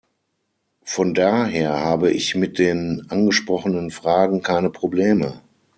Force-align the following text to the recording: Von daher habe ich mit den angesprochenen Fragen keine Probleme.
Von 0.83 1.13
daher 1.13 1.73
habe 1.81 2.09
ich 2.09 2.33
mit 2.33 2.57
den 2.57 3.05
angesprochenen 3.09 3.91
Fragen 3.91 4.41
keine 4.41 4.71
Probleme. 4.71 5.43